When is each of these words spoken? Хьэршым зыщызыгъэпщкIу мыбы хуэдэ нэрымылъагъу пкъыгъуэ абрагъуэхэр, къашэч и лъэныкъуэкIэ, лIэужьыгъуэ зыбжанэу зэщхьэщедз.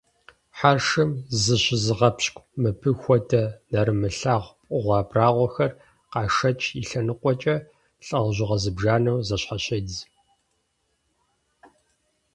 Хьэршым 0.57 1.11
зыщызыгъэпщкIу 1.41 2.47
мыбы 2.61 2.91
хуэдэ 3.01 3.43
нэрымылъагъу 3.71 4.55
пкъыгъуэ 4.57 4.95
абрагъуэхэр, 5.01 5.71
къашэч 6.11 6.59
и 6.79 6.83
лъэныкъуэкIэ, 6.87 7.55
лIэужьыгъуэ 8.05 8.57
зыбжанэу 8.63 9.23
зэщхьэщедз. 9.27 9.95